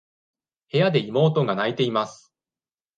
[0.71, 2.33] 部屋で妹が泣いています。